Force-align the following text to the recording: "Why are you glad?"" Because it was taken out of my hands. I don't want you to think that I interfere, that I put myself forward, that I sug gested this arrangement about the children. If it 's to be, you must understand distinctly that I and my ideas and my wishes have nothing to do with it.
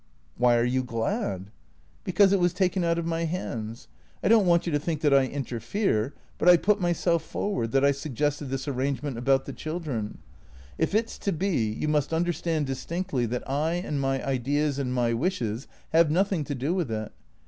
"Why 0.35 0.57
are 0.57 0.63
you 0.65 0.83
glad?"" 0.83 1.51
Because 2.03 2.33
it 2.33 2.39
was 2.39 2.53
taken 2.53 2.83
out 2.83 2.97
of 2.97 3.05
my 3.05 3.25
hands. 3.25 3.87
I 4.23 4.29
don't 4.29 4.47
want 4.47 4.65
you 4.65 4.71
to 4.71 4.79
think 4.79 5.01
that 5.01 5.13
I 5.13 5.27
interfere, 5.27 6.15
that 6.39 6.49
I 6.49 6.57
put 6.57 6.81
myself 6.81 7.21
forward, 7.23 7.71
that 7.73 7.85
I 7.85 7.91
sug 7.91 8.15
gested 8.15 8.49
this 8.49 8.67
arrangement 8.67 9.19
about 9.19 9.45
the 9.45 9.53
children. 9.53 10.17
If 10.79 10.95
it 10.95 11.11
's 11.11 11.19
to 11.19 11.31
be, 11.31 11.67
you 11.71 11.87
must 11.87 12.13
understand 12.13 12.65
distinctly 12.65 13.27
that 13.27 13.47
I 13.47 13.73
and 13.73 14.01
my 14.01 14.25
ideas 14.25 14.79
and 14.79 14.91
my 14.91 15.13
wishes 15.13 15.67
have 15.91 16.09
nothing 16.09 16.45
to 16.45 16.55
do 16.55 16.73
with 16.73 16.89
it. 16.89 17.11